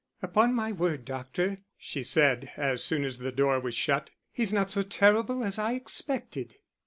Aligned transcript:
"Upon 0.23 0.55
my 0.55 0.71
word, 0.71 1.05
doctor," 1.05 1.59
she 1.77 2.01
said, 2.01 2.49
as 2.57 2.83
soon 2.83 3.05
as 3.05 3.19
the 3.19 3.31
door 3.31 3.59
was 3.59 3.75
shut, 3.75 4.09
"he's 4.31 4.51
not 4.51 4.71
so 4.71 4.81
terrible 4.81 5.43
as 5.43 5.59
I 5.59 5.73
expected." 5.73 6.55